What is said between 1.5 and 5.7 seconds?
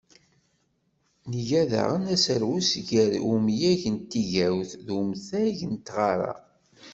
daɣen aserwes gar umyag n tigawt, d umtag